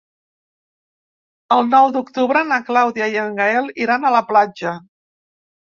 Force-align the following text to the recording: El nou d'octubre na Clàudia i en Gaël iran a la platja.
El 1.57 1.61
nou 1.73 1.91
d'octubre 1.97 2.43
na 2.53 2.59
Clàudia 2.71 3.11
i 3.17 3.21
en 3.27 3.39
Gaël 3.41 3.73
iran 3.87 4.09
a 4.11 4.15
la 4.19 4.27
platja. 4.33 4.77